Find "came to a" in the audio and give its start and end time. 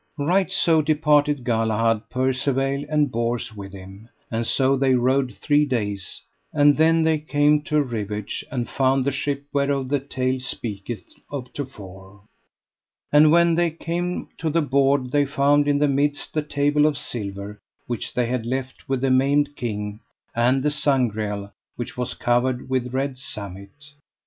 7.19-7.83